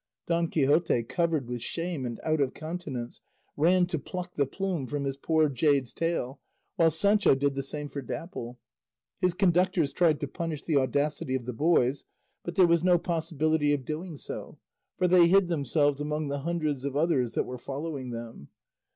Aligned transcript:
Don 0.25 0.47
Quixote, 0.47 1.03
covered 1.03 1.47
with 1.47 1.61
shame 1.61 2.07
and 2.07 2.19
out 2.23 2.41
of 2.41 2.55
countenance, 2.55 3.21
ran 3.55 3.85
to 3.85 3.99
pluck 3.99 4.33
the 4.33 4.47
plume 4.47 4.87
from 4.87 5.03
his 5.03 5.15
poor 5.15 5.47
jade's 5.47 5.93
tail, 5.93 6.39
while 6.75 6.89
Sancho 6.89 7.35
did 7.35 7.53
the 7.53 7.61
same 7.61 7.87
for 7.87 8.01
Dapple. 8.01 8.57
His 9.19 9.35
conductors 9.35 9.93
tried 9.93 10.19
to 10.21 10.27
punish 10.27 10.63
the 10.63 10.77
audacity 10.77 11.35
of 11.35 11.45
the 11.45 11.53
boys, 11.53 12.05
but 12.43 12.55
there 12.55 12.65
was 12.65 12.83
no 12.83 12.97
possibility 12.97 13.73
of 13.75 13.85
doing 13.85 14.17
so, 14.17 14.57
for 14.97 15.07
they 15.07 15.27
hid 15.27 15.49
themselves 15.49 16.01
among 16.01 16.29
the 16.29 16.39
hundreds 16.39 16.83
of 16.83 16.97
others 16.97 17.33
that 17.35 17.45
were 17.45 17.59
following 17.59 18.09
them. 18.09 18.47